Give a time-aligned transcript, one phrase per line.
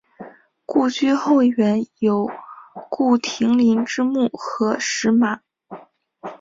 [0.65, 2.27] 故居后园有
[2.89, 5.41] 顾亭林之墓和石马。